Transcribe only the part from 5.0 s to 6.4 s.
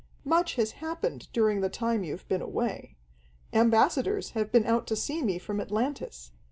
me from Atlantis.